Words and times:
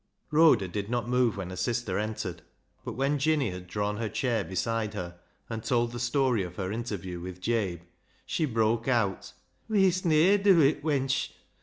Rhoda 0.31 0.67
did 0.67 0.89
not 0.89 1.07
move 1.07 1.37
when 1.37 1.51
her 1.51 1.55
sister 1.55 1.99
entered, 1.99 2.41
but 2.83 2.93
when 2.93 3.19
Jinny 3.19 3.51
had 3.51 3.67
drawn 3.67 3.97
her 3.97 4.09
chair 4.09 4.43
beside 4.43 4.95
her, 4.95 5.19
and 5.47 5.63
told 5.63 5.91
the 5.91 5.99
story 5.99 6.41
of 6.41 6.55
her 6.55 6.71
interview 6.71 7.19
with 7.19 7.39
Jabe, 7.39 7.83
she 8.25 8.45
broke 8.45 8.87
out 8.87 9.33
—"We'est 9.69 10.03
ne'er 10.03 10.39
dew 10.39 10.59
it, 10.59 10.81
wench 10.83 11.33